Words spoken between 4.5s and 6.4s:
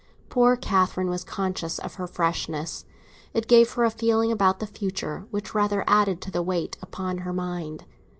the future which rather added to